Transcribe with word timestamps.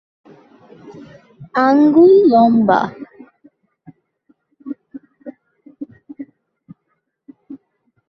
আঙুল 1.57 2.13
লম্বা। 2.31 2.79